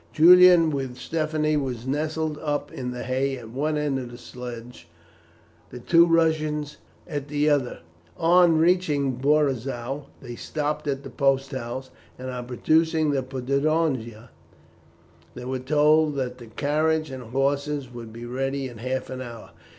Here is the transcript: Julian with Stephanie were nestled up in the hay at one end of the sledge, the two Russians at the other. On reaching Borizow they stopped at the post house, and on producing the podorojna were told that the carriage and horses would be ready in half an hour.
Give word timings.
Julian 0.13 0.71
with 0.71 0.97
Stephanie 0.97 1.57
were 1.57 1.75
nestled 1.85 2.39
up 2.39 2.71
in 2.71 2.89
the 2.89 3.03
hay 3.03 3.37
at 3.37 3.51
one 3.51 3.77
end 3.77 3.99
of 3.99 4.09
the 4.09 4.17
sledge, 4.17 4.87
the 5.69 5.77
two 5.77 6.07
Russians 6.07 6.77
at 7.07 7.27
the 7.27 7.47
other. 7.51 7.81
On 8.17 8.57
reaching 8.57 9.15
Borizow 9.19 10.07
they 10.19 10.33
stopped 10.35 10.87
at 10.87 11.03
the 11.03 11.11
post 11.11 11.51
house, 11.51 11.91
and 12.17 12.31
on 12.31 12.47
producing 12.47 13.11
the 13.11 13.21
podorojna 13.21 14.31
were 15.35 15.59
told 15.59 16.15
that 16.15 16.39
the 16.39 16.47
carriage 16.47 17.11
and 17.11 17.21
horses 17.25 17.93
would 17.93 18.11
be 18.11 18.25
ready 18.25 18.67
in 18.67 18.79
half 18.79 19.11
an 19.11 19.21
hour. 19.21 19.51